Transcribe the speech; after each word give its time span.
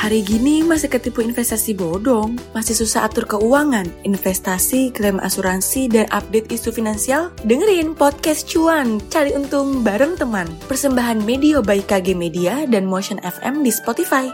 Hari 0.00 0.24
gini 0.24 0.64
masih 0.64 0.88
ketipu 0.88 1.20
investasi 1.20 1.76
bodong, 1.76 2.32
masih 2.56 2.72
susah 2.72 3.04
atur 3.04 3.28
keuangan, 3.28 3.84
investasi, 4.08 4.96
klaim 4.96 5.20
asuransi, 5.20 5.92
dan 5.92 6.08
update 6.08 6.48
isu 6.48 6.72
finansial? 6.72 7.28
Dengerin 7.44 7.92
podcast 7.92 8.48
cuan, 8.48 8.96
cari 9.12 9.36
untung 9.36 9.84
bareng 9.84 10.16
teman. 10.16 10.48
Persembahan 10.72 11.20
media 11.20 11.60
by 11.60 11.84
KG 11.84 12.16
Media 12.16 12.64
dan 12.64 12.88
Motion 12.88 13.20
FM 13.20 13.60
di 13.60 13.68
Spotify. 13.68 14.32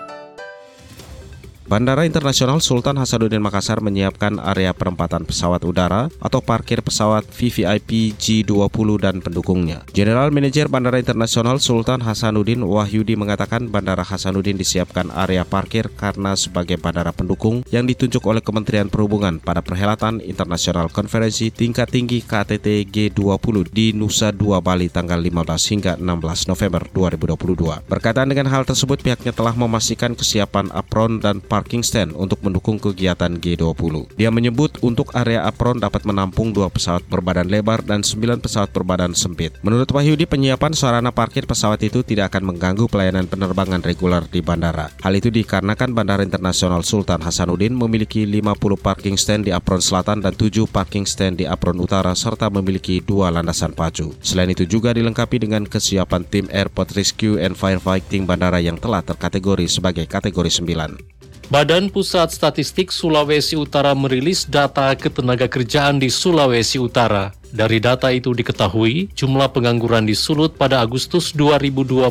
Bandara 1.67 2.07
Internasional 2.07 2.63
Sultan 2.63 2.95
Hasanuddin 2.95 3.43
Makassar 3.43 3.83
menyiapkan 3.83 4.39
area 4.39 4.71
perempatan 4.71 5.27
pesawat 5.27 5.67
udara 5.67 6.07
atau 6.23 6.39
parkir 6.39 6.79
pesawat 6.79 7.27
VVIP 7.27 8.15
G20 8.15 8.89
dan 9.03 9.19
pendukungnya. 9.19 9.83
General 9.91 10.31
Manager 10.31 10.71
Bandara 10.71 11.03
Internasional 11.03 11.59
Sultan 11.59 12.07
Hasanuddin 12.07 12.63
Wahyudi 12.63 13.19
mengatakan 13.19 13.67
Bandara 13.67 14.07
Hasanuddin 14.07 14.55
disiapkan 14.55 15.11
area 15.11 15.43
parkir 15.43 15.91
karena 15.91 16.39
sebagai 16.39 16.79
bandara 16.79 17.11
pendukung 17.11 17.67
yang 17.75 17.83
ditunjuk 17.83 18.23
oleh 18.23 18.47
Kementerian 18.47 18.87
Perhubungan 18.87 19.43
pada 19.43 19.59
perhelatan 19.59 20.23
internasional 20.23 20.87
konferensi 20.87 21.51
tingkat 21.51 21.91
tinggi 21.91 22.23
KTT 22.23 22.87
G20 22.95 23.75
di 23.75 23.91
Nusa 23.91 24.31
Dua 24.31 24.63
Bali 24.63 24.87
tanggal 24.87 25.19
15 25.19 25.35
hingga 25.75 25.93
16 25.99 26.47
November 26.47 26.87
2022. 26.95 27.91
Berkaitan 27.91 28.31
dengan 28.31 28.55
hal 28.55 28.63
tersebut 28.63 29.03
pihaknya 29.03 29.35
telah 29.35 29.59
memastikan 29.59 30.15
kesiapan 30.15 30.71
apron 30.71 31.19
dan 31.19 31.43
parking 31.57 31.81
stand 31.81 32.13
untuk 32.13 32.45
mendukung 32.45 32.77
kegiatan 32.77 33.33
G20. 33.41 34.13
Dia 34.21 34.29
menyebut 34.29 34.77
untuk 34.85 35.09
area 35.17 35.49
apron 35.49 35.81
dapat 35.81 36.05
menampung 36.05 36.53
dua 36.53 36.69
pesawat 36.69 37.09
berbadan 37.09 37.49
lebar 37.49 37.81
dan 37.81 38.05
sembilan 38.05 38.45
pesawat 38.45 38.77
berbadan 38.77 39.17
sempit. 39.17 39.57
Menurut 39.65 39.89
Wahyudi, 39.89 40.29
penyiapan 40.29 40.77
sarana 40.77 41.17
parkir 41.17 41.49
pesawat 41.49 41.81
itu 41.81 42.05
tidak 42.05 42.37
akan 42.37 42.53
mengganggu 42.53 42.85
pelayanan 42.93 43.25
penerbangan 43.25 43.81
reguler 43.81 44.29
di 44.29 44.45
bandara. 44.45 44.93
Hal 45.01 45.17
itu 45.17 45.33
dikarenakan 45.33 45.97
Bandara 45.97 46.21
Internasional 46.21 46.85
Sultan 46.85 47.25
Hasanuddin 47.25 47.73
memiliki 47.73 48.29
50 48.29 48.53
parking 48.77 49.17
stand 49.17 49.49
di 49.49 49.57
apron 49.57 49.81
selatan 49.81 50.21
dan 50.21 50.37
7 50.37 50.69
parking 50.69 51.09
stand 51.09 51.41
di 51.41 51.49
apron 51.49 51.81
utara 51.81 52.13
serta 52.13 52.53
memiliki 52.53 53.01
dua 53.01 53.33
landasan 53.33 53.73
pacu. 53.73 54.13
Selain 54.21 54.53
itu 54.53 54.69
juga 54.69 54.93
dilengkapi 54.93 55.41
dengan 55.41 55.65
kesiapan 55.65 56.29
tim 56.29 56.45
Airport 56.53 56.93
Rescue 56.93 57.41
and 57.41 57.57
Firefighting 57.57 58.29
bandara 58.29 58.61
yang 58.61 58.77
telah 58.77 59.01
terkategori 59.01 59.65
sebagai 59.73 60.05
kategori 60.05 60.53
9. 60.53 61.16
Badan 61.47 61.95
Pusat 61.95 62.35
Statistik 62.35 62.91
Sulawesi 62.91 63.55
Utara 63.55 63.95
merilis 63.95 64.51
data 64.51 64.91
ketenaga 64.99 65.47
kerjaan 65.47 66.03
di 66.03 66.11
Sulawesi 66.11 66.83
Utara. 66.83 67.31
Dari 67.55 67.79
data 67.79 68.11
itu 68.11 68.35
diketahui, 68.35 69.15
jumlah 69.15 69.55
pengangguran 69.55 70.11
di 70.11 70.19
Sulut 70.19 70.59
pada 70.59 70.83
Agustus 70.83 71.31
2022 71.39 72.11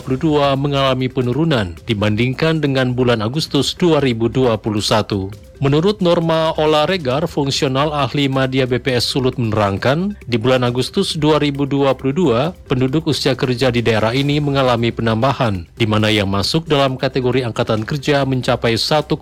mengalami 0.56 1.12
penurunan 1.12 1.76
dibandingkan 1.84 2.64
dengan 2.64 2.96
bulan 2.96 3.20
Agustus 3.20 3.76
2021. 3.76 5.45
Menurut 5.64 6.04
Norma 6.04 6.52
Ola 6.60 6.84
Regar, 6.84 7.32
fungsional 7.32 7.96
ahli 7.96 8.28
media 8.28 8.68
BPS 8.68 9.08
Sulut 9.08 9.40
menerangkan, 9.40 10.20
di 10.28 10.36
bulan 10.36 10.68
Agustus 10.68 11.16
2022, 11.16 12.52
penduduk 12.68 13.08
usia 13.08 13.40
kerja 13.40 13.72
di 13.72 13.80
daerah 13.80 14.12
ini 14.12 14.44
mengalami 14.44 14.92
penambahan, 14.92 15.64
di 15.80 15.88
mana 15.88 16.12
yang 16.12 16.28
masuk 16.28 16.68
dalam 16.68 17.00
kategori 17.00 17.48
angkatan 17.48 17.88
kerja 17.88 18.28
mencapai 18.28 18.76
1,24 18.76 19.16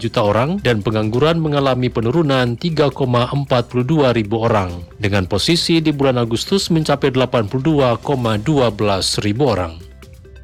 juta 0.00 0.20
orang 0.24 0.56
dan 0.64 0.80
pengangguran 0.80 1.36
mengalami 1.36 1.92
penurunan 1.92 2.56
3,42 2.56 4.16
ribu 4.16 4.36
orang, 4.40 4.72
dengan 4.96 5.28
posisi 5.28 5.84
di 5.84 5.92
bulan 5.92 6.16
Agustus 6.16 6.72
mencapai 6.72 7.12
82,12 7.12 8.00
ribu 9.20 9.44
orang. 9.52 9.85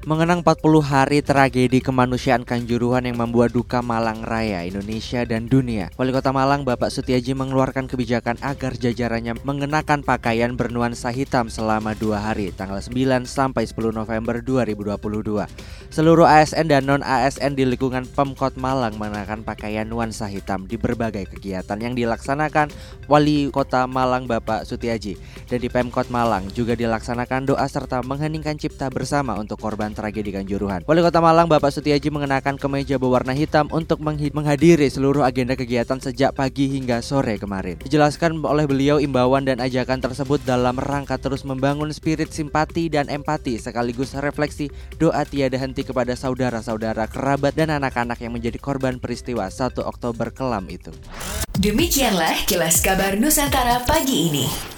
Mengenang 0.02 0.42
40 0.42 0.82
hari 0.82 1.22
tragedi 1.22 1.78
kemanusiaan 1.78 2.42
Kanjuruhan 2.42 3.06
yang 3.06 3.22
membuat 3.22 3.54
duka 3.54 3.86
Malang 3.86 4.26
Raya, 4.26 4.66
Indonesia 4.66 5.22
dan 5.22 5.46
dunia. 5.46 5.94
Wali 5.94 6.10
Kota 6.10 6.34
Malang 6.34 6.66
Bapak 6.66 6.90
Sutiaji 6.90 7.38
mengeluarkan 7.38 7.86
kebijakan 7.86 8.34
agar 8.42 8.74
jajarannya 8.74 9.38
mengenakan 9.46 10.02
pakaian 10.02 10.58
bernuansa 10.58 11.14
hitam 11.14 11.46
selama 11.46 11.94
dua 11.94 12.18
hari, 12.18 12.50
tanggal 12.50 12.82
9 12.82 13.30
sampai 13.30 13.62
10 13.62 13.94
November 13.94 14.42
2022. 14.42 15.46
Seluruh 15.94 16.26
ASN 16.26 16.66
dan 16.66 16.82
non-ASN 16.82 17.54
di 17.54 17.62
lingkungan 17.62 18.02
Pemkot 18.02 18.58
Malang 18.58 18.98
mengenakan 18.98 19.46
pakaian 19.46 19.86
nuansa 19.86 20.26
hitam 20.26 20.66
di 20.66 20.82
berbagai 20.82 21.30
kegiatan 21.30 21.78
yang 21.78 21.94
dilaksanakan 21.94 22.74
Wali 23.06 23.54
Kota 23.54 23.86
Malang 23.86 24.26
Bapak 24.26 24.66
Sutiaji. 24.66 25.41
Dan 25.52 25.60
di 25.60 25.68
Pemkot 25.68 26.08
Malang 26.08 26.48
juga 26.56 26.72
dilaksanakan 26.72 27.52
doa 27.52 27.68
serta 27.68 28.00
mengheningkan 28.00 28.56
cipta 28.56 28.88
bersama 28.88 29.36
untuk 29.36 29.60
korban 29.60 29.92
tragedi 29.92 30.32
Kanjuruhan. 30.32 30.80
Wali 30.88 31.04
Kota 31.04 31.20
Malang 31.20 31.44
Bapak 31.44 31.68
Sutiaji 31.68 32.08
mengenakan 32.08 32.56
kemeja 32.56 32.96
berwarna 32.96 33.36
hitam 33.36 33.68
untuk 33.68 34.00
menghadiri 34.00 34.88
seluruh 34.88 35.20
agenda 35.20 35.52
kegiatan 35.52 36.00
sejak 36.00 36.32
pagi 36.32 36.72
hingga 36.72 37.04
sore 37.04 37.36
kemarin. 37.36 37.76
Dijelaskan 37.84 38.40
oleh 38.40 38.64
beliau 38.64 38.96
imbauan 38.96 39.44
dan 39.44 39.60
ajakan 39.60 40.00
tersebut 40.00 40.40
dalam 40.48 40.80
rangka 40.80 41.20
terus 41.20 41.44
membangun 41.44 41.92
spirit 41.92 42.32
simpati 42.32 42.88
dan 42.88 43.12
empati 43.12 43.60
sekaligus 43.60 44.16
refleksi 44.16 44.72
doa 44.96 45.28
tiada 45.28 45.60
henti 45.60 45.84
kepada 45.84 46.16
saudara-saudara, 46.16 47.12
kerabat 47.12 47.52
dan 47.52 47.76
anak-anak 47.76 48.16
yang 48.24 48.32
menjadi 48.32 48.56
korban 48.56 48.96
peristiwa 48.96 49.52
1 49.52 49.84
Oktober 49.84 50.32
kelam 50.32 50.64
itu. 50.72 50.96
Demikianlah 51.60 52.48
kilas 52.48 52.80
kabar 52.80 53.20
Nusantara 53.20 53.84
pagi 53.84 54.32
ini. 54.32 54.71